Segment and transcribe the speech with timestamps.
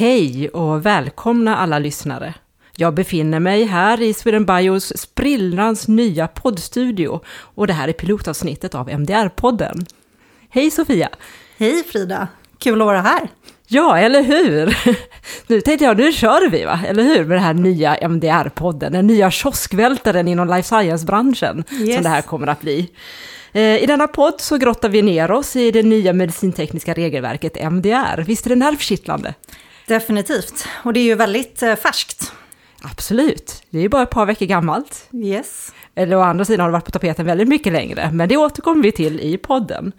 [0.00, 2.34] Hej och välkomna alla lyssnare.
[2.76, 8.74] Jag befinner mig här i Sweden Bios sprillrans nya poddstudio och det här är pilotavsnittet
[8.74, 9.86] av MDR-podden.
[10.50, 11.08] Hej Sofia!
[11.58, 12.28] Hej Frida!
[12.58, 13.28] Kul att vara här!
[13.68, 14.78] Ja, eller hur?
[15.46, 17.24] Nu tänkte jag, nu kör vi va, eller hur?
[17.24, 21.94] Med den här nya MDR-podden, den nya kioskvältaren inom life science-branschen Yes.
[21.94, 22.90] som det här kommer att bli.
[23.52, 28.24] Eh, I denna podd så grottar vi ner oss i det nya medicintekniska regelverket MDR.
[28.26, 29.34] Visst är det nervkittlande?
[29.90, 30.64] Definitivt.
[30.84, 32.32] Och det är ju väldigt eh, färskt.
[32.82, 35.08] Absolut, det är ju bara ett par veckor gammalt.
[35.12, 35.72] Yes.
[35.94, 38.82] Eller å andra sidan har det varit på tapeten väldigt mycket längre, men det återkommer
[38.82, 39.92] vi till i podden.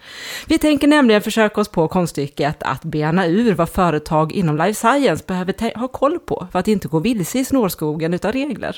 [0.48, 5.24] Vi tänker nämligen försöka oss på konststycket att bena ur vad företag inom life science
[5.28, 8.76] behöver ha koll på för att inte gå vilse i snårskogen utav regler.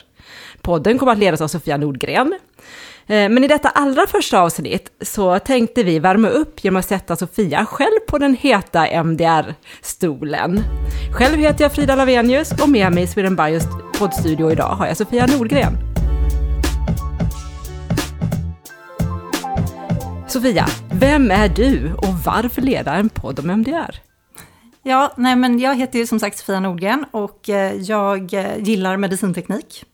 [0.61, 2.33] Podden kommer att ledas av Sofia Nordgren.
[3.07, 7.15] Eh, men i detta allra första avsnitt så tänkte vi värma upp genom att sätta
[7.15, 10.59] Sofia själv på den heta MDR-stolen.
[11.13, 13.63] Själv heter jag Frida Lavenius och med mig i Sweden Bios
[13.99, 15.73] poddstudio idag har jag Sofia Nordgren.
[20.27, 23.95] Sofia, vem är du och varför leda en podd om MDR?
[24.83, 28.97] Ja, nej men jag heter ju som sagt Sofia Nordgren och eh, jag eh, gillar
[28.97, 29.85] medicinteknik.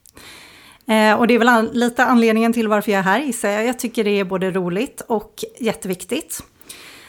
[0.90, 3.66] Eh, Och det är väl an- lite anledningen till varför jag är här gissar jag.
[3.66, 6.42] Jag tycker det är både roligt och jätteviktigt.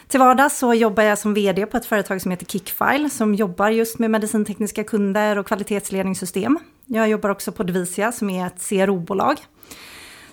[0.07, 3.69] Till vardags så jobbar jag som vd på ett företag som heter Kickfile som jobbar
[3.69, 6.59] just med medicintekniska kunder och kvalitetsledningssystem.
[6.85, 9.37] Jag jobbar också på Devisia som är ett CRO-bolag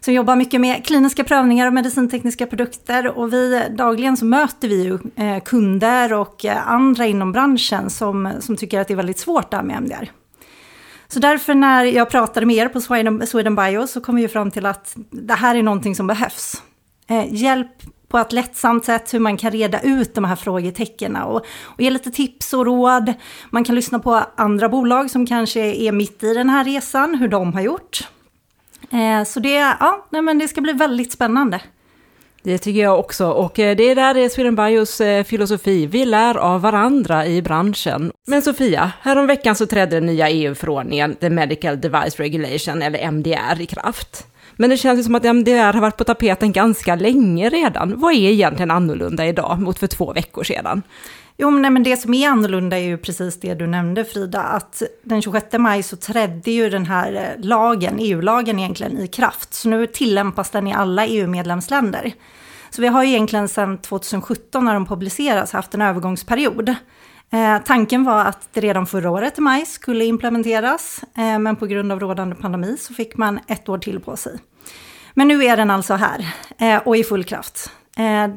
[0.00, 4.82] som jobbar mycket med kliniska prövningar och medicintekniska produkter och vi dagligen så möter vi
[4.84, 9.18] ju eh, kunder och eh, andra inom branschen som, som tycker att det är väldigt
[9.18, 10.10] svårt där med MDR.
[11.12, 14.28] Så därför när jag pratade med er på Sweden, Sweden Bio så kom vi ju
[14.28, 16.62] fram till att det här är någonting som behövs.
[17.06, 17.72] Eh, hjälp
[18.08, 21.90] på ett lättsamt sätt hur man kan reda ut de här frågetecknen och, och ge
[21.90, 23.14] lite tips och råd.
[23.50, 27.28] Man kan lyssna på andra bolag som kanske är mitt i den här resan, hur
[27.28, 28.08] de har gjort.
[28.90, 31.60] Eh, så det, ja, nej, men det ska bli väldigt spännande.
[32.42, 35.86] Det tycker jag också, och eh, det är där det är Sweden Bios eh, filosofi.
[35.86, 38.12] Vi lär av varandra i branschen.
[38.26, 43.66] Men Sofia, häromveckan så trädde den nya EU-förordningen, The Medical Device Regulation, eller MDR, i
[43.66, 44.26] kraft.
[44.56, 48.00] Men det känns ju som att MDR har varit på tapeten ganska länge redan.
[48.00, 50.82] Vad är egentligen annorlunda idag mot för två veckor sedan?
[51.40, 54.42] Jo, men, nej, men det som är annorlunda är ju precis det du nämnde Frida,
[54.42, 59.54] att den 26 maj så trädde ju den här eh, lagen, EU-lagen egentligen, i kraft.
[59.54, 62.12] Så nu tillämpas den i alla EU-medlemsländer.
[62.70, 66.68] Så vi har ju egentligen sedan 2017 när de publiceras haft en övergångsperiod.
[67.30, 71.66] Eh, tanken var att det redan förra året i maj skulle implementeras, eh, men på
[71.66, 74.38] grund av rådande pandemi så fick man ett år till på sig.
[75.14, 77.70] Men nu är den alltså här eh, och i full kraft.
[77.96, 78.28] Eh,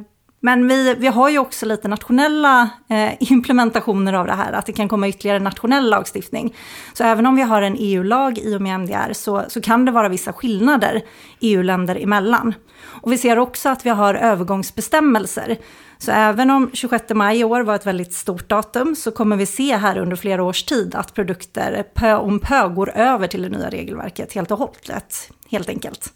[0.44, 4.74] men vi, vi har ju också lite nationella eh, implementationer av det här, att det
[4.74, 6.56] kan komma ytterligare nationell lagstiftning.
[6.94, 9.92] Så även om vi har en EU-lag i och med MDR så, så kan det
[9.92, 11.02] vara vissa skillnader
[11.40, 12.54] EU-länder emellan.
[12.84, 15.58] Och vi ser också att vi har övergångsbestämmelser.
[15.98, 19.46] Så även om 26 maj i år var ett väldigt stort datum så kommer vi
[19.46, 23.50] se här under flera års tid att produkter pö om pö går över till det
[23.50, 26.14] nya regelverket helt och hållet, helt enkelt.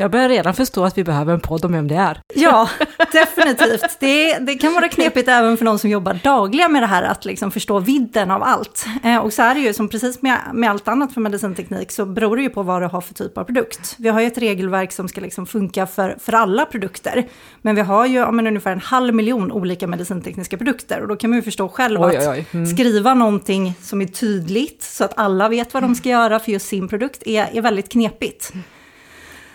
[0.00, 2.20] Jag börjar redan förstå att vi behöver en podd om MDR.
[2.34, 2.68] Ja,
[3.12, 3.96] definitivt.
[4.00, 7.24] Det, det kan vara knepigt även för någon som jobbar dagligen med det här, att
[7.24, 8.86] liksom förstå vidden av allt.
[9.04, 12.06] Eh, och så är det ju, som precis med, med allt annat för medicinteknik, så
[12.06, 13.96] beror det ju på vad du har för typ av produkt.
[13.98, 17.28] Vi har ju ett regelverk som ska liksom funka för, för alla produkter.
[17.62, 21.00] Men vi har ju ja, men ungefär en halv miljon olika medicintekniska produkter.
[21.00, 22.46] Och då kan man ju förstå själv Oj, att oj, oj.
[22.52, 22.66] Mm.
[22.66, 26.66] skriva någonting som är tydligt, så att alla vet vad de ska göra för just
[26.66, 28.52] sin produkt, är, är väldigt knepigt.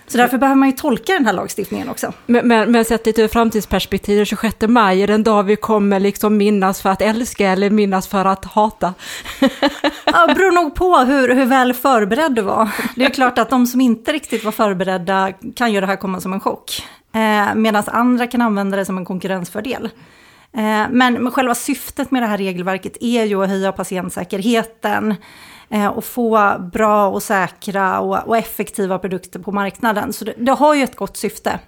[0.08, 2.14] Så därför behöver man ju tolka den här lagstiftningen också.
[2.26, 6.00] Men, men, men sett lite ur framtidsperspektiv, den 26 maj är den dag vi kommer
[6.00, 8.94] liksom minnas för att älska eller minnas för att hata.
[10.06, 12.70] Ja, beror nog på hur, hur väl förberedd du var.
[12.96, 16.22] Det är klart att de som inte riktigt var förberedda kan ju det här komma
[16.22, 16.84] som en chock.
[17.14, 19.90] Eh, Medan andra kan använda det som en konkurrensfördel.
[20.56, 25.16] Eh, men, själva syftet med det här regelverket är ju att höja patientsäkerheten
[25.70, 30.14] eh, och få bra och säkra och, effektiva produkter på marknaden.
[30.14, 31.60] Så det, har ju ett gott syfte.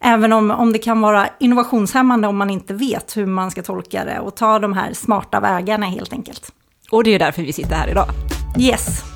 [0.00, 4.04] Även om, om det kan vara innovationshämmande om man inte vet hur man ska tolka
[4.04, 6.52] det och ta de här smarta vägarna helt enkelt.
[6.90, 8.06] Och det är därför vi sitter här idag.
[8.58, 9.11] Yes.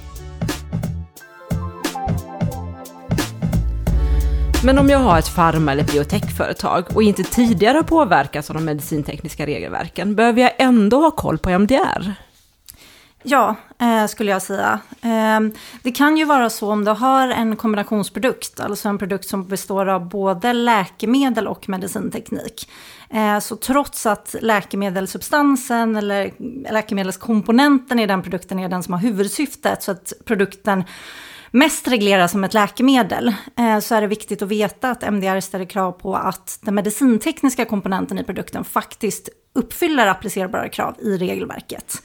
[4.66, 8.64] Men om jag har ett farma eller biotechföretag och inte tidigare har påverkats av de
[8.64, 12.12] medicintekniska regelverken, behöver jag ändå ha koll på MDR?
[13.22, 14.80] Ja, eh, skulle jag säga.
[15.02, 15.40] Eh,
[15.82, 19.88] det kan ju vara så om du har en kombinationsprodukt, alltså en produkt som består
[19.88, 22.70] av både läkemedel och medicinteknik.
[23.10, 26.30] Eh, så trots att läkemedelssubstansen eller
[26.72, 30.84] läkemedelskomponenten i den produkten är den som har huvudsyftet, så att produkten
[31.56, 35.64] mest regleras som ett läkemedel, eh, så är det viktigt att veta att MDR ställer
[35.64, 42.02] krav på att den medicintekniska komponenten i produkten faktiskt uppfyller applicerbara krav i regelverket.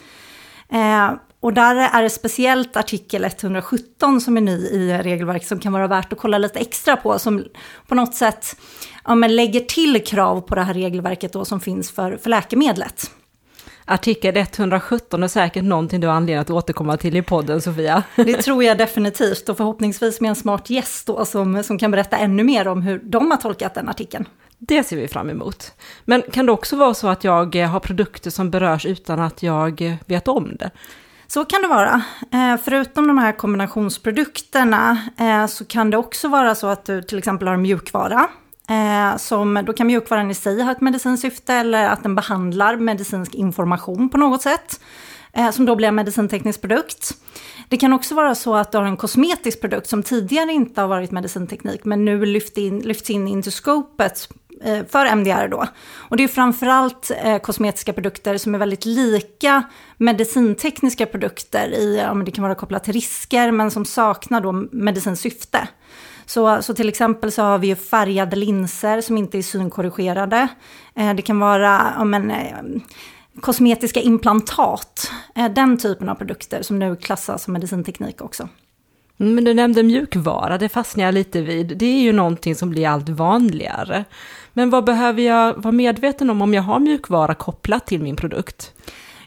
[0.69, 5.74] Eh, och där är det speciellt artikel 117 som är ny i regelverket som kan
[5.74, 7.44] vara värt att kolla lite extra på, som
[7.88, 8.57] på något sätt
[9.06, 13.12] ja, men lägger till krav på det här regelverket då som finns för, för läkemedlet.
[13.86, 18.04] Artikel 117 är säkert någonting du har anledning att återkomma till i podden, Sofia.
[18.16, 22.18] Det tror jag definitivt, och förhoppningsvis med en smart gäst då, som, som kan berätta
[22.18, 24.25] ännu mer om hur de har tolkat den artikeln.
[24.57, 25.72] Det ser vi fram emot.
[26.06, 29.98] Men kan det också vara så att jag har produkter som berörs utan att jag
[30.06, 30.72] vet om det?
[31.27, 32.01] Så kan det vara.
[32.34, 37.18] Eh, förutom de här kombinationsprodukterna eh, så kan det också vara så att du till
[37.18, 38.27] exempel har mjukvara.
[38.69, 42.75] Eh, som, då kan mjukvaran i sig ha ett medicinskt syfte eller att den behandlar
[42.75, 44.80] medicinsk information på något sätt.
[45.34, 47.13] Eh, som då blir en medicinteknisk produkt.
[47.69, 50.88] Det kan också vara så att du har en kosmetisk produkt som tidigare inte har
[50.88, 54.30] varit medicinteknik men nu lyft in, lyfts in into scopet
[54.63, 55.68] Eh, för MDR då.
[55.98, 59.63] Och det är framförallt eh, kosmetiska produkter som är väldigt lika
[59.98, 65.68] medicintekniska produkter i, ja, det kan vara kopplat till risker, men som saknar då medicinsyfte.
[66.33, 70.48] Så, så till exempel så har vi ju färgade linser som inte är synkorrigerade.
[70.95, 72.81] Eh, det kan vara ja, men, eh,
[73.42, 78.50] kosmetiska implantat, eh, den typen av produkter som nu klassas som medicinteknik också.
[79.19, 81.78] Mm, men du nämnde mjukvara, det fastnar jag lite vid.
[81.78, 84.06] Det är ju någonting som blir allt vanligare.
[84.54, 88.74] Men vad behöver jag vara medveten om om jag har mjukvara kopplat till min produkt?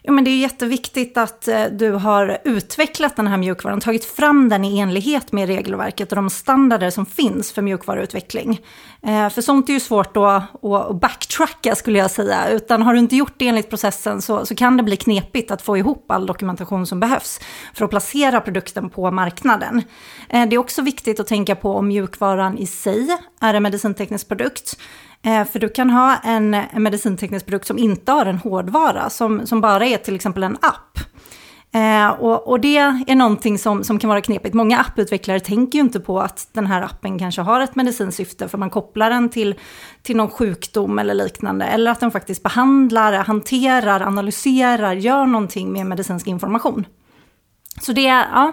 [0.06, 4.48] Jo, men det är jätteviktigt att eh, du har utvecklat den här mjukvaran, tagit fram
[4.48, 8.60] den i enlighet med regelverket och de standarder som finns för mjukvaruutveckling.
[9.02, 13.16] Eh, för sånt är ju svårt att backtracka skulle jag säga, utan har du inte
[13.16, 16.86] gjort det enligt processen så, så kan det bli knepigt att få ihop all dokumentation
[16.86, 17.40] som behövs
[17.74, 19.82] för att placera produkten på marknaden.
[20.28, 24.28] Eh, det är också viktigt att tänka på om mjukvaran i sig är en medicinteknisk
[24.28, 24.76] produkt.
[25.24, 29.46] Eh, för du kan ha en, en medicinteknisk produkt som inte har en hårdvara, som,
[29.46, 30.98] som bara är till exempel en app.
[31.74, 34.54] Eh, och, och, det är någonting som, som kan vara knepigt.
[34.54, 38.58] Många apputvecklare tänker ju inte på att den här appen kanske har ett medicinsyfte, för
[38.58, 39.54] man kopplar den till,
[40.02, 41.64] till någon sjukdom eller liknande.
[41.64, 46.86] Eller att den faktiskt behandlar, hanterar, analyserar, gör någonting med medicinsk information.
[47.80, 48.52] Så det, ja,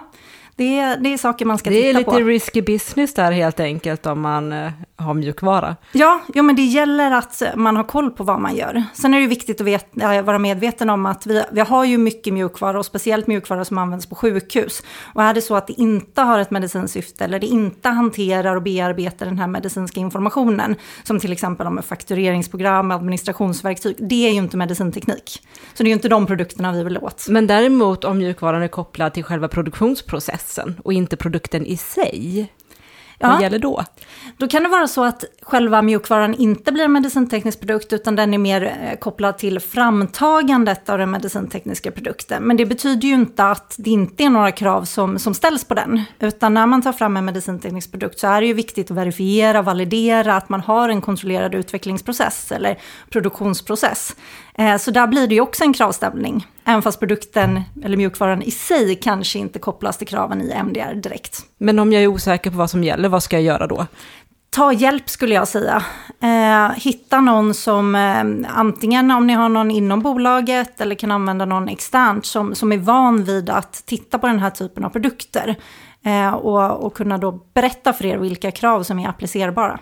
[0.56, 2.10] det är, det är saker man ska titta på.
[2.10, 5.76] Det är lite risky business där helt enkelt om man eh, har mjukvara.
[5.92, 8.84] Ja, jo, men det gäller att man har koll på vad man gör.
[8.94, 12.34] Sen är det viktigt att veta, vara medveten om att vi, vi har ju mycket
[12.34, 14.82] mjukvara och speciellt mjukvara som används på sjukhus.
[15.14, 18.62] Och är det så att det inte har ett medicinsyfte eller det inte hanterar och
[18.62, 24.56] bearbetar den här medicinska informationen, som till exempel om faktureringsprogram, administrationsverktyg, det är ju inte
[24.56, 25.42] medicinteknik.
[25.74, 27.26] Så det är ju inte de produkterna vi vill åt.
[27.28, 30.41] Men däremot om mjukvaran är kopplad till själva produktionsprocessen
[30.84, 32.50] och inte produkten i sig,
[33.22, 33.42] vad ja.
[33.42, 33.84] gäller då?
[34.36, 38.34] Då kan det vara så att själva mjukvaran inte blir en medicinteknisk produkt, utan den
[38.34, 42.42] är mer eh, kopplad till framtagandet av den medicintekniska produkten.
[42.42, 45.74] Men det betyder ju inte att det inte är några krav som, som ställs på
[45.74, 46.02] den.
[46.20, 49.62] Utan när man tar fram en medicinteknisk produkt så är det ju viktigt att verifiera,
[49.62, 52.78] validera att man har en kontrollerad utvecklingsprocess eller
[53.10, 54.16] produktionsprocess.
[54.54, 58.50] Eh, så där blir det ju också en kravställning, även fast produkten eller mjukvaran i
[58.50, 61.42] sig kanske inte kopplas till kraven i MDR direkt.
[61.58, 63.86] Men om jag är osäker på vad som gäller, vad ska jag göra då?
[64.50, 65.82] Ta hjälp skulle jag säga.
[66.22, 71.44] Eh, hitta någon som, eh, antingen om ni har någon inom bolaget eller kan använda
[71.44, 75.56] någon externt som, som är van vid att titta på den här typen av produkter.
[76.04, 79.78] Eh, och, och kunna då berätta för er vilka krav som är applicerbara.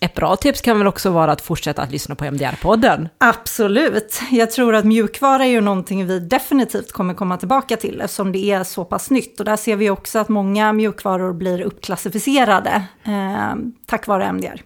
[0.00, 3.08] Ett bra tips kan väl också vara att fortsätta att lyssna på MDR-podden?
[3.18, 4.20] Absolut.
[4.30, 8.38] Jag tror att mjukvara är ju någonting vi definitivt kommer komma tillbaka till eftersom det
[8.38, 9.40] är så pass nytt.
[9.40, 13.54] Och där ser vi också att många mjukvaror blir uppklassificerade eh,
[13.86, 14.62] tack vare MDR.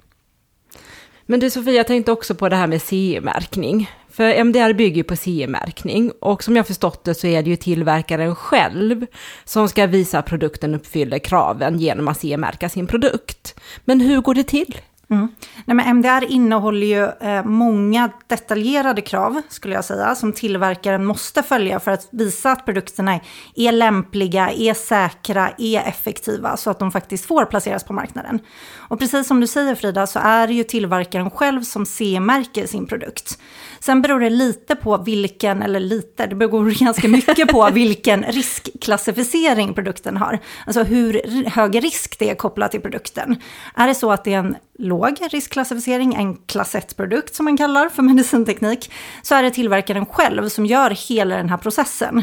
[1.27, 3.91] Men du Sofia, jag tänkte också på det här med CE-märkning.
[4.13, 8.35] För MDR bygger på CE-märkning och som jag förstått det så är det ju tillverkaren
[8.35, 9.07] själv
[9.45, 13.61] som ska visa att produkten uppfyller kraven genom att CE-märka sin produkt.
[13.85, 14.81] Men hur går det till?
[15.11, 15.29] Mm.
[15.65, 21.43] Nej, men MDR innehåller ju eh, många detaljerade krav, skulle jag säga, som tillverkaren måste
[21.43, 23.21] följa för att visa att produkterna
[23.57, 28.41] är lämpliga, är säkra, är effektiva, så att de faktiskt får placeras på marknaden.
[28.77, 32.87] Och precis som du säger Frida, så är det ju tillverkaren själv som CE-märker sin
[32.87, 33.39] produkt.
[33.81, 39.75] Sen beror det lite på vilken, eller lite, det beror ganska mycket på vilken riskklassificering
[39.75, 40.39] produkten har.
[40.67, 43.37] Alltså hur hög risk det är kopplat till produkten.
[43.75, 47.89] Är det så att det är en låg riskklassificering, en klass 1-produkt som man kallar
[47.89, 52.23] för medicinteknik, så är det tillverkaren själv som gör hela den här processen.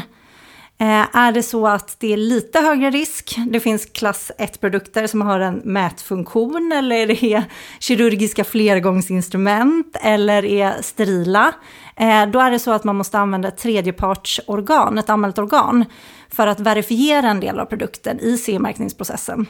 [0.80, 5.20] Eh, är det så att det är lite högre risk, det finns klass 1-produkter som
[5.20, 7.44] har en mätfunktion eller det
[7.80, 11.52] kirurgiska flergångsinstrument eller är sterila,
[11.96, 15.84] eh, då är det så att man måste använda ett tredjepartsorgan, ett anmält organ,
[16.30, 19.46] för att verifiera en del av produkten i CE-märkningsprocessen.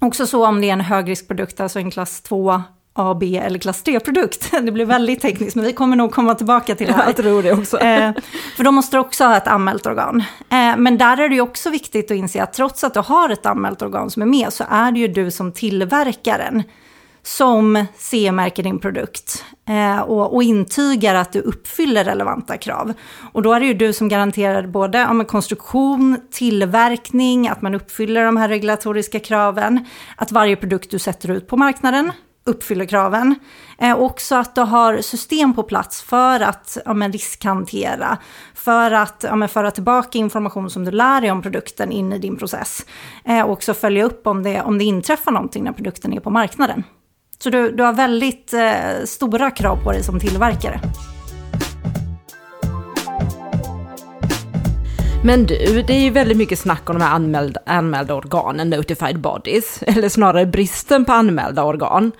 [0.00, 2.62] Också så om det är en högriskprodukt, alltså en klass 2
[3.00, 4.50] A, B eller klass 3-produkt.
[4.62, 7.06] Det blir väldigt tekniskt, men vi kommer nog komma tillbaka till det här.
[7.06, 7.78] Jag tror det också.
[7.78, 8.12] Eh,
[8.56, 10.24] för då måste du också ha ett anmält organ.
[10.50, 13.30] Eh, men där är det ju också viktigt att inse att trots att du har
[13.30, 16.62] ett anmält organ som är med, så är det ju du som tillverkaren
[17.22, 22.92] som CE-märker din produkt eh, och, och, intygar att du uppfyller relevanta krav.
[23.32, 28.24] Och då är det ju du som garanterar både ja, konstruktion, tillverkning, att man uppfyller
[28.24, 29.84] de här regulatoriska kraven,
[30.16, 32.12] att varje produkt du sätter ut på marknaden
[32.48, 33.34] uppfyller kraven.
[33.78, 38.18] Eh, också att du har system på plats för att ja, men riskhantera,
[38.54, 42.18] för att ja, men föra tillbaka information som du lär dig om produkten in i
[42.18, 42.86] din process.
[43.24, 46.30] Eh, och också följa upp om det, om det inträffar någonting när produkten är på
[46.30, 46.84] marknaden.
[47.42, 50.80] Så du, du har väldigt eh, stora krav på dig som tillverkare.
[55.24, 59.20] Men du, det är ju väldigt mycket snack om de här anmälda, anmälda organen, notified
[59.20, 62.12] bodies, eller snarare bristen på anmälda organ.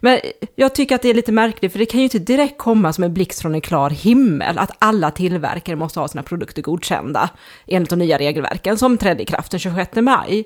[0.00, 0.20] Men
[0.56, 3.04] jag tycker att det är lite märkligt, för det kan ju inte direkt komma som
[3.04, 7.30] en blixt från en klar himmel att alla tillverkare måste ha sina produkter godkända
[7.66, 10.44] enligt de nya regelverken som trädde i kraft den 26 maj.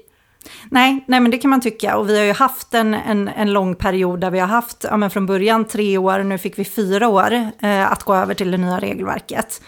[0.70, 1.96] Nej, nej, men det kan man tycka.
[1.96, 4.96] Och vi har ju haft en, en, en lång period där vi har haft, ja,
[4.96, 8.50] men från början tre år, nu fick vi fyra år eh, att gå över till
[8.50, 9.62] det nya regelverket.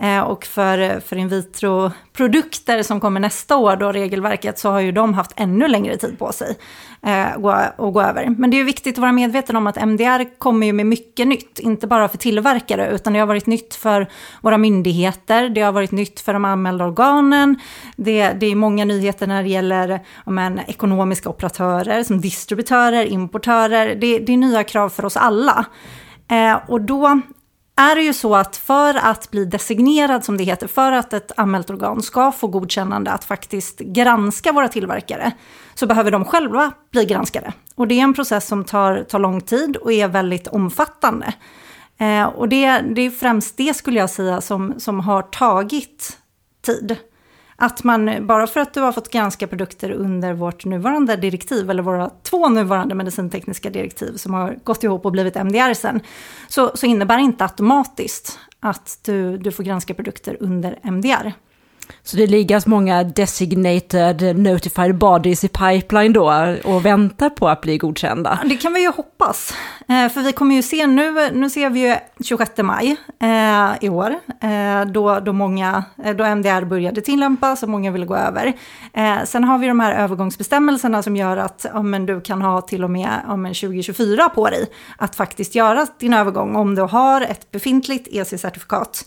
[0.00, 4.92] Eh, och för, för in vitro-produkter som kommer nästa år, då regelverket, så har ju
[4.92, 6.58] de haft ännu längre tid på sig
[7.02, 8.34] eh, att gå över.
[8.38, 11.26] Men det är ju viktigt att vara medveten om att MDR kommer ju med mycket
[11.26, 14.06] nytt, inte bara för tillverkare, utan det har varit nytt för
[14.40, 17.60] våra myndigheter, det har varit nytt för de anmälda organen,
[17.96, 24.18] det, det är många nyheter när det gäller men, ekonomiska operatörer, som distributörer, importörer, det,
[24.18, 25.64] det är nya krav för oss alla.
[26.30, 27.20] Eh, och då
[27.78, 31.32] är det ju så att för att bli designerad, som det heter, för att ett
[31.36, 35.32] anmält organ ska få godkännande att faktiskt granska våra tillverkare,
[35.74, 37.52] så behöver de själva bli granskade.
[37.74, 41.32] Och det är en process som tar, tar lång tid och är väldigt omfattande.
[41.98, 46.18] Eh, och det, det är främst det, skulle jag säga, som, som har tagit
[46.66, 46.96] tid.
[47.60, 51.82] Att man, bara för att du har fått granska produkter under vårt nuvarande direktiv, eller
[51.82, 56.00] våra två nuvarande medicintekniska direktiv som har gått ihop och blivit MDR sen,
[56.48, 61.32] så, så innebär inte automatiskt att du, du får granska produkter under MDR.
[62.02, 67.78] Så det ligger många designated notified bodies i pipeline då och väntar på att bli
[67.78, 68.38] godkända?
[68.44, 69.54] Det kan vi ju hoppas.
[69.88, 73.88] Eh, för vi kommer ju se nu, nu ser vi ju 26 maj eh, i
[73.88, 75.84] år, eh, då, då, många,
[76.16, 78.52] då MDR började tillämpas och många ville gå över.
[79.24, 82.84] Sen har vi de här övergångsbestämmelserna som gör att ja, men du kan ha till
[82.84, 84.66] och med ja, men 2024 på dig
[84.96, 89.04] att faktiskt göra din övergång om du har ett befintligt EC-certifikat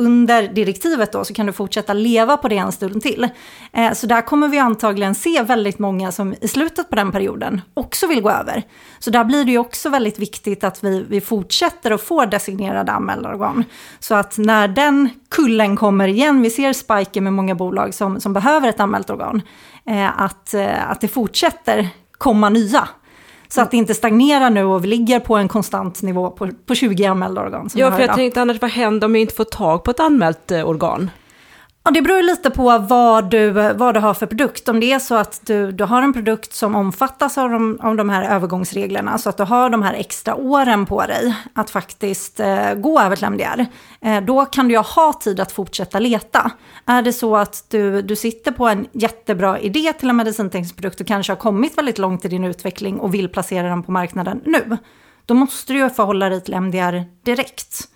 [0.00, 3.28] under direktivet då så kan du fortsätta leva på det en stund till.
[3.72, 7.60] Eh, så där kommer vi antagligen se väldigt många som i slutet på den perioden
[7.74, 8.62] också vill gå över.
[8.98, 12.92] Så där blir det ju också väldigt viktigt att vi, vi fortsätter att få designerade
[12.92, 13.64] anmälarorgan.
[14.00, 18.32] Så att när den kullen kommer igen, vi ser spiken med många bolag som, som
[18.32, 19.42] behöver ett anmält organ,
[19.86, 21.88] eh, att, eh, att det fortsätter
[22.18, 22.88] komma nya
[23.52, 26.74] så att det inte stagnerar nu och vi ligger på en konstant nivå på, på
[26.74, 27.70] 20 anmälda organ.
[27.74, 30.50] Ja, för jag tänkte annars vad händer om vi inte får tag på ett anmält
[30.50, 31.10] eh, organ?
[31.84, 34.68] Ja, det beror lite på vad du, vad du har för produkt.
[34.68, 37.96] Om det är så att du, du har en produkt som omfattas av de, av
[37.96, 42.40] de här övergångsreglerna, så att du har de här extra åren på dig att faktiskt
[42.40, 43.66] eh, gå över till MDR,
[44.00, 46.50] eh, då kan du ju ha tid att fortsätta leta.
[46.86, 51.00] Är det så att du, du sitter på en jättebra idé till en medicinteknisk produkt
[51.00, 54.40] och kanske har kommit väldigt långt i din utveckling och vill placera den på marknaden
[54.44, 54.76] nu,
[55.26, 57.88] då måste du ju förhålla dig till MDR direkt.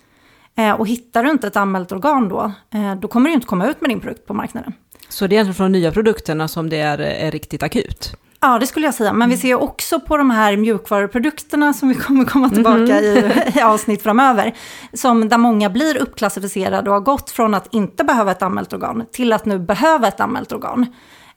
[0.57, 3.67] Eh, och hittar du inte ett anmält organ då, eh, då kommer du inte komma
[3.67, 4.73] ut med din produkt på marknaden.
[5.09, 8.15] Så det är egentligen från de nya produkterna som det är, är riktigt akut?
[8.39, 9.13] Ja, det skulle jag säga.
[9.13, 13.31] Men vi ser också på de här mjukvaruprodukterna som vi kommer komma tillbaka mm i,
[13.55, 14.55] i, avsnitt framöver,
[14.93, 19.05] som där många blir uppklassificerade och har gått från att inte behöva ett anmält organ
[19.11, 20.85] till att nu behöva ett anmält organ.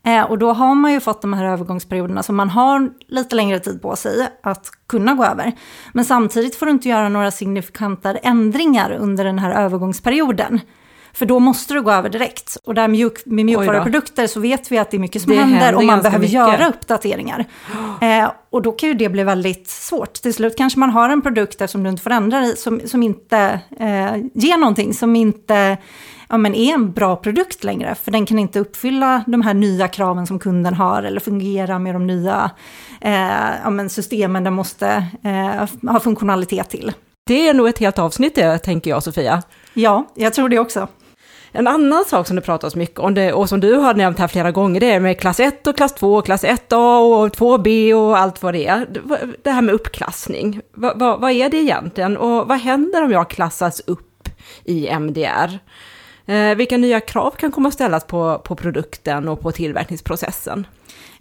[0.09, 3.61] Eh, och då har man ju fått de här övergångsperioderna, så man har lite längre
[3.61, 5.53] tid på sig att kunna gå över.
[5.93, 10.61] Men samtidigt får du inte göra några signifikanta ändringar under den här övergångsperioden.
[11.19, 12.57] För då måste du gå över direkt.
[12.65, 15.75] Och där mjuk, med mjukvaruprodukter så vet vi att det är mycket som det händer,
[15.75, 16.35] och man behöver mycket.
[16.35, 17.45] göra uppdateringar.
[18.01, 20.15] Eh, och då kan ju det bli väldigt svårt.
[20.15, 23.03] Till slut kanske man har en produkt som du inte får ändra i, som, som
[23.03, 25.77] inte eh, ger någonting, som inte
[26.29, 27.95] ja, men är en bra produkt längre.
[27.95, 31.95] För den kan inte uppfylla de här nya kraven som kunden har eller fungera med
[31.95, 32.51] de nya
[33.01, 33.13] eh,
[33.65, 36.93] ja, men systemen den måste eh, ha funktionalitet till.
[37.27, 39.43] Det är nog ett helt avsnitt det, tänker jag, Sofia.
[39.75, 40.89] Ja, jag tror det också.
[41.53, 44.29] En annan sak som det pratas mycket om, det, och som du har nämnt här
[44.29, 48.19] flera gånger, det är med klass 1 och klass 2, klass 1A och 2B och
[48.19, 48.87] allt vad det är.
[49.43, 53.31] Det här med uppklassning, vad, vad, vad är det egentligen och vad händer om jag
[53.31, 54.29] klassas upp
[54.65, 55.59] i MDR?
[56.27, 60.67] Eh, vilka nya krav kan komma att ställas på, på produkten och på tillverkningsprocessen?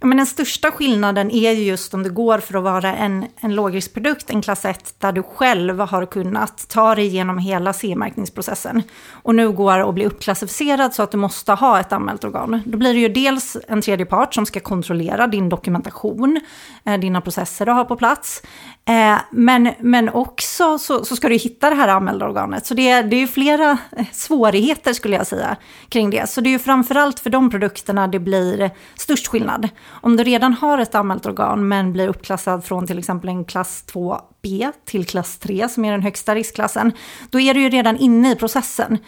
[0.00, 3.26] Ja, men den största skillnaden är ju just om det går för att vara en,
[3.40, 8.82] en lågriskprodukt, en klass 1, där du själv har kunnat ta dig igenom hela CE-märkningsprocessen.
[9.10, 12.62] Och nu går att bli uppklassificerad så att du måste ha ett anmält organ.
[12.66, 16.40] Då blir det ju dels en tredje part som ska kontrollera din dokumentation,
[16.84, 18.42] eh, dina processer du har på plats.
[18.84, 22.66] Eh, men, men också så, så ska du hitta det här anmälda organet.
[22.66, 25.56] Så det, det är ju flera eh, svårigheter skulle jag säga
[25.88, 26.30] kring det.
[26.30, 29.67] Så det är ju framförallt för de produkterna det blir störst skillnad.
[29.88, 33.84] Om du redan har ett anmält organ men blir uppklassad från till exempel en klass
[33.92, 36.92] 2B till klass 3 som är den högsta riskklassen,
[37.30, 38.98] då är du ju redan inne i processen.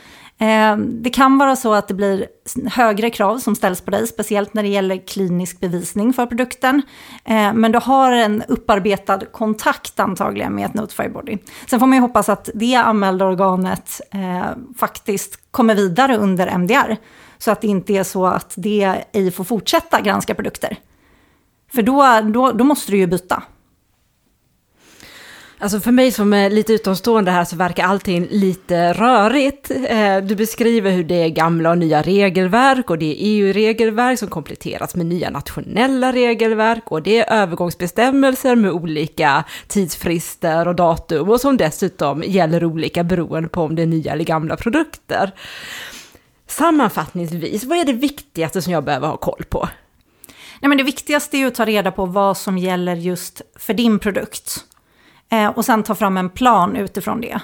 [0.40, 2.26] Eh, det kan vara så att det blir
[2.70, 6.82] högre krav som ställs på dig, speciellt när det gäller klinisk bevisning för produkten.
[7.24, 11.38] Eh, men du har en upparbetad kontakt antagligen med ett Notify Body.
[11.66, 16.96] Sen får man ju hoppas att det anmälda organet eh, faktiskt kommer vidare under MDR.
[17.40, 20.76] Så att det inte är så att det ej får fortsätta granska produkter.
[21.72, 23.42] För då, då, då måste du ju byta.
[25.62, 29.70] Alltså för mig som är lite utomstående här så verkar allting lite rörigt.
[29.70, 34.28] Eh, du beskriver hur det är gamla och nya regelverk och det är EU-regelverk som
[34.28, 41.40] kompletteras med nya nationella regelverk och det är övergångsbestämmelser med olika tidsfrister och datum och
[41.40, 45.32] som dessutom gäller olika beroende på om det är nya eller gamla produkter.
[46.50, 49.68] Sammanfattningsvis, vad är det viktigaste som jag behöver ha koll på?
[50.60, 53.98] Nej, men det viktigaste är att ta reda på vad som gäller just för din
[53.98, 54.64] produkt.
[55.32, 57.40] Eh, och sen ta fram en plan utifrån det.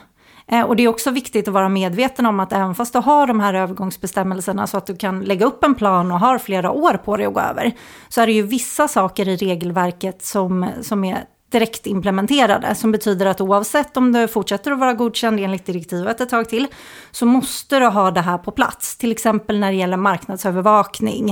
[0.48, 3.26] Eh, och det är också viktigt att vara medveten om att även fast du har
[3.26, 6.94] de här övergångsbestämmelserna så att du kan lägga upp en plan och har flera år
[7.04, 7.72] på dig att gå över,
[8.08, 13.26] så är det ju vissa saker i regelverket som, som är direkt implementerade, som betyder
[13.26, 16.66] att oavsett om du fortsätter att vara godkänd enligt direktivet ett tag till,
[17.10, 18.96] så måste du ha det här på plats.
[18.96, 21.30] Till exempel när det gäller marknadsövervakning,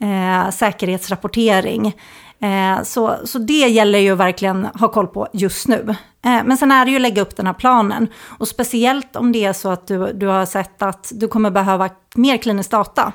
[0.00, 1.96] eh, säkerhetsrapportering.
[2.40, 5.94] Eh, så, så det gäller ju verkligen att ha koll på just nu.
[6.24, 8.08] Eh, men sen är det ju att lägga upp den här planen.
[8.38, 11.90] Och speciellt om det är så att du, du har sett att du kommer behöva
[12.14, 13.12] mer klinisk data.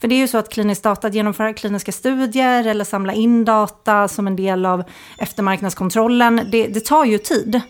[0.00, 3.44] För det är ju så att klinisk data, att genomföra kliniska studier eller samla in
[3.44, 4.84] data som en del av
[5.18, 7.60] eftermarknadskontrollen, det, det tar ju tid.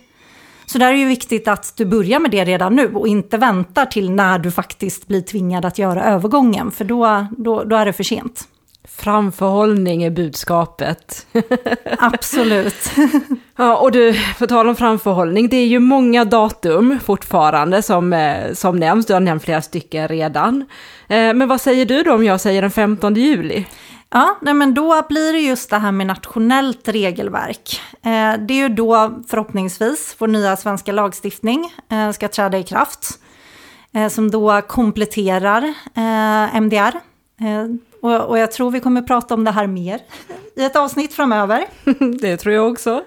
[0.67, 3.37] Så där är det ju viktigt att du börjar med det redan nu och inte
[3.39, 7.87] väntar till när du faktiskt blir tvingad att göra övergången, för då, då, då är
[7.87, 8.49] det för sent.
[8.97, 11.27] Framförhållning är budskapet.
[11.99, 12.91] Absolut.
[13.57, 18.53] ja, och du, på tal om framförhållning, det är ju många datum fortfarande som, eh,
[18.53, 19.07] som nämns.
[19.07, 20.61] Du har nämnt flera stycken redan.
[21.09, 23.67] Eh, men vad säger du då om jag säger den 15 juli?
[24.11, 27.81] Ja, nej men då blir det just det här med nationellt regelverk.
[28.03, 31.73] Eh, det är ju då förhoppningsvis vår nya svenska lagstiftning
[32.15, 33.09] ska träda i kraft.
[34.11, 35.75] Som då kompletterar
[36.53, 37.01] MDR
[38.03, 40.01] och, och, jag tror vi kommer prata om det här mer
[40.57, 41.65] i ett avsnitt framöver.
[42.21, 43.03] det tror jag också.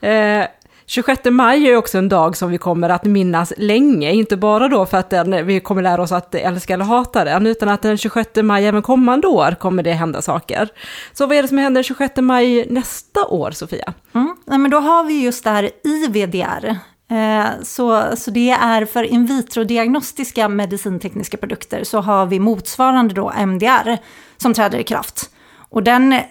[0.00, 0.46] Eh,
[0.86, 4.86] 26 maj är också en dag som vi kommer att minnas länge, inte bara då
[4.86, 7.98] för att den, vi kommer lära oss att älska eller hata den, utan att den
[7.98, 10.68] 26 maj även kommande år kommer det hända saker.
[11.12, 13.92] Så vad är det som händer 26 maj nästa år, Sofia?
[14.14, 16.76] Mm, nej, men då har vi just det här IVDR,
[17.10, 23.32] Eh, så, så det är för in vitro-diagnostiska medicintekniska produkter så har vi motsvarande då
[23.36, 23.98] MDR
[24.36, 25.30] som träder i kraft.
[25.68, 26.22] Och den eh,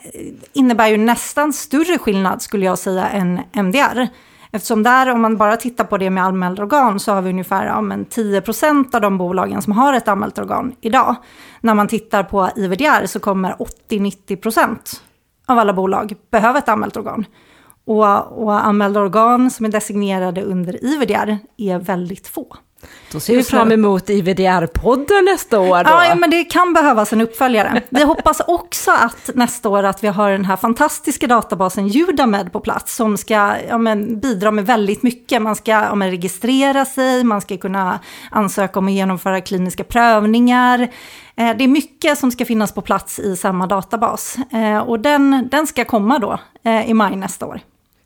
[0.53, 4.07] innebär ju nästan större skillnad skulle jag säga än MDR.
[4.51, 7.65] Eftersom där, om man bara tittar på det med anmälda organ, så har vi ungefär
[7.65, 11.15] ja, men 10% av de bolagen som har ett anmält organ idag.
[11.61, 13.55] När man tittar på IVDR så kommer
[13.89, 14.77] 80-90%
[15.45, 17.25] av alla bolag behöva ett anmält organ.
[17.85, 22.57] Och, och anmälda organ som är designerade under IVDR är väldigt få.
[23.11, 25.89] Då ser vi fram emot IVDR-podden nästa år då.
[25.89, 27.81] Ja, men det kan behövas en uppföljare.
[27.89, 32.59] Vi hoppas också att nästa år att vi har den här fantastiska databasen Judamed på
[32.59, 35.41] plats som ska ja, men, bidra med väldigt mycket.
[35.41, 37.99] Man ska ja, men, registrera sig, man ska kunna
[38.31, 40.79] ansöka om att genomföra kliniska prövningar.
[41.35, 44.37] Eh, det är mycket som ska finnas på plats i samma databas.
[44.51, 47.61] Eh, och den, den ska komma då eh, i maj nästa år.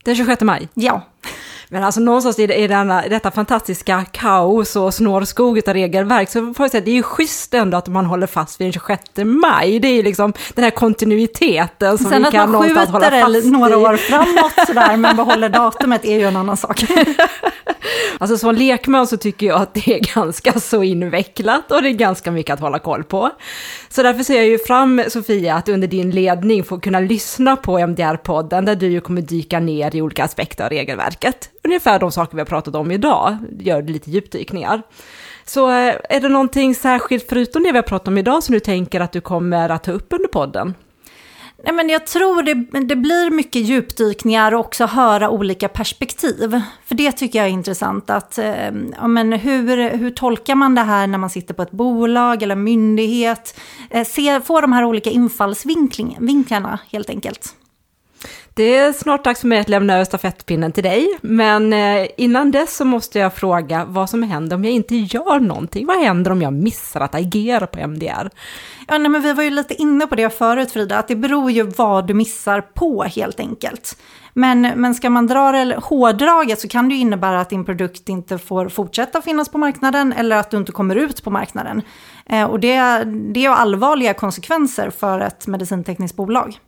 [0.08, 0.68] Den 26 maj?
[0.76, 1.02] Ja.
[1.70, 6.54] Men alltså någonstans i, i, denna, i detta fantastiska kaos och snårskog av regelverk så
[6.54, 8.74] får jag säga att det är ju schysst ändå att man håller fast vid den
[8.74, 9.80] 26 maj.
[9.80, 13.50] Det är ju liksom den här kontinuiteten som Sen vi kan någonstans hålla fast skjuter
[13.50, 16.84] några år framåt sådär men behåller datumet är ju en annan sak.
[18.18, 21.94] alltså som lekman så tycker jag att det är ganska så invecklat och det är
[21.94, 23.30] ganska mycket att hålla koll på.
[23.90, 27.80] Så därför ser jag ju fram, Sofia, att under din ledning få kunna lyssna på
[27.80, 32.36] MDR-podden där du ju kommer dyka ner i olika aspekter av regelverket ungefär de saker
[32.36, 34.82] vi har pratat om idag, gör lite djupdykningar.
[35.46, 38.60] Så eh, är det någonting särskilt förutom det vi har pratat om idag som du
[38.60, 40.74] tänker att du kommer att ta upp under podden?
[41.64, 46.62] Nej, men jag tror det, det blir mycket djupdykningar och också höra olika perspektiv.
[46.86, 48.10] För det tycker jag är intressant.
[48.10, 51.72] Att, eh, ja, men hur, hur tolkar man det här när man sitter på ett
[51.72, 53.60] bolag eller myndighet?
[53.90, 57.56] Eh, se, få de här olika infallsvinklarna helt enkelt.
[58.58, 62.52] Det är snart dags för mig att lämna över stafettpinnen till dig, men eh, innan
[62.52, 65.86] dess så måste jag fråga vad som händer om jag inte gör någonting.
[65.86, 68.30] Vad händer om jag missar att agera på MDR?
[68.88, 71.52] Ja, nej, men vi var ju lite inne på det förut Frida, att det beror
[71.52, 73.98] ju vad du missar på helt enkelt.
[74.34, 78.10] Men, men ska man dra det hårdraget så kan det ju innebära att din produkt
[78.10, 81.82] inte får fortsätta finnas på marknaden eller att du inte kommer ut på marknaden.
[82.26, 86.60] Eh, och det, det är allvarliga konsekvenser för ett medicintekniskt bolag.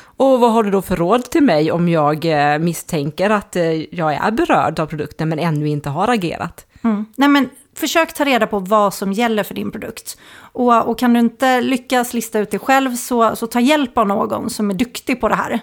[0.00, 3.94] Och vad har du då för råd till mig om jag eh, misstänker att eh,
[3.94, 6.66] jag är berörd av produkten men ännu inte har agerat?
[6.82, 7.06] Mm.
[7.16, 10.18] Nej, men försök ta reda på vad som gäller för din produkt.
[10.40, 14.06] Och, och kan du inte lyckas lista ut det själv så, så ta hjälp av
[14.06, 15.60] någon som är duktig på det här.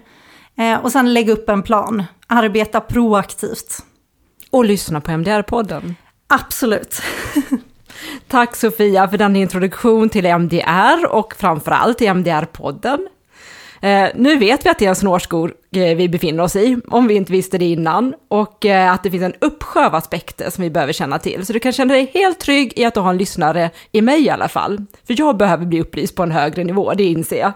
[0.58, 2.04] Eh, och sen lägg upp en plan.
[2.28, 3.78] Arbeta proaktivt.
[4.50, 5.96] Och lyssna på MDR-podden.
[6.28, 7.02] Absolut.
[8.28, 13.08] Tack Sofia för den introduktion till MDR och framförallt MDR-podden.
[13.86, 17.08] Eh, nu vet vi att det är en snårskog eh, vi befinner oss i, om
[17.08, 20.64] vi inte visste det innan, och eh, att det finns en uppsjö av aspekter som
[20.64, 21.46] vi behöver känna till.
[21.46, 24.26] Så du kan känna dig helt trygg i att du har en lyssnare, i mig
[24.26, 24.78] i alla fall.
[25.08, 27.52] För jag behöver bli upplyst på en högre nivå, det inser jag.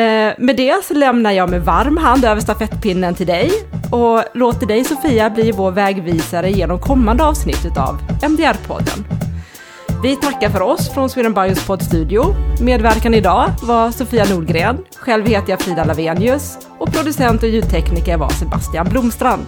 [0.00, 3.50] Eh, med det så lämnar jag med varm hand över stafettpinnen till dig
[3.92, 9.33] och låter dig Sofia bli vår vägvisare genom kommande avsnitt av MDR-podden.
[10.04, 12.22] Vi tackar för oss från Sweden Bios poddstudio.
[12.60, 14.78] Medverkan idag var Sofia Nordgren.
[14.96, 19.46] Själv heter jag Frida Lavenius och producent och ljudtekniker var Sebastian Blomstrand.